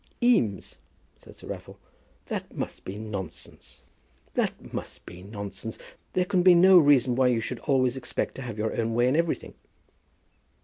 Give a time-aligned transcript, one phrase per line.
[0.23, 0.77] "Eames,"
[1.19, 1.77] said Sir Raffle,
[2.25, 3.83] "that must be nonsense;
[4.33, 5.77] that must be nonsense.
[6.13, 9.07] There can be no reason why you should always expect to have your own way
[9.07, 9.53] in everything."